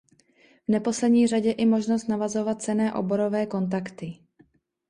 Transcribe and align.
V 0.67 0.71
neposlední 0.71 1.27
řadě 1.27 1.51
i 1.51 1.65
možnost 1.65 2.07
navazovat 2.07 2.61
cenné 2.61 2.93
oborové 2.93 3.45
kontakty. 3.45 4.17